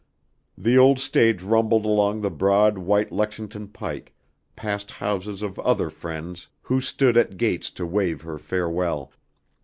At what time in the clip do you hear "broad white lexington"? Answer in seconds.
2.31-3.67